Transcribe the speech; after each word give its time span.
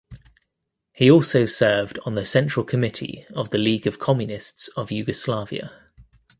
He 0.93 1.11
also 1.11 1.45
served 1.45 1.99
on 2.07 2.15
the 2.15 2.25
Central 2.25 2.65
Committee 2.65 3.23
of 3.35 3.51
the 3.51 3.59
League 3.59 3.85
of 3.85 3.99
Communists 3.99 4.67
of 4.69 4.91
Yugoslavia. 4.91 5.71